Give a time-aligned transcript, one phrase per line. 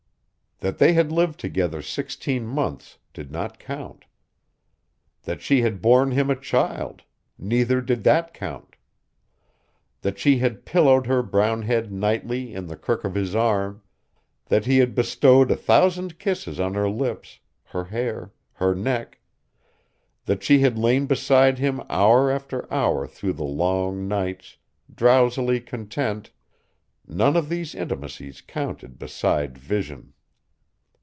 [0.63, 4.05] That they had lived together sixteen months did not count.
[5.23, 7.01] That she had borne him a child,
[7.35, 8.75] neither did that count.
[10.01, 13.81] That she had pillowed her brown head nightly in the crook of his arm
[14.49, 19.19] that he had bestowed a thousand kisses on her lips, her hair, her neck
[20.25, 24.57] that she had lain beside him hour after hour through the long nights,
[24.93, 26.29] drowsily content
[27.07, 30.13] none of these intimacies counted beside vision.